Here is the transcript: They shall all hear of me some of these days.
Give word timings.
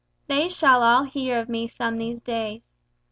They 0.25 0.49
shall 0.49 0.81
all 0.81 1.03
hear 1.03 1.39
of 1.39 1.47
me 1.47 1.67
some 1.67 1.93
of 1.93 1.99
these 1.99 2.21
days. 2.21 2.73